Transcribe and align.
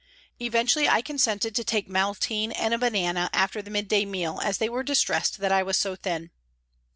Eventually 0.39 0.89
I 0.89 1.03
consented 1.03 1.53
to 1.53 1.63
take 1.63 1.87
maltine 1.87 2.51
and 2.53 2.73
a 2.73 2.79
banana 2.79 3.29
after 3.33 3.61
the 3.61 3.69
mid 3.69 3.87
day 3.87 4.03
meal, 4.03 4.39
as 4.43 4.57
they 4.57 4.67
were 4.67 4.81
distressed 4.81 5.37
that 5.37 5.51
I 5.51 5.61
was 5.61 5.77
so 5.77 5.95
thin. 5.95 6.31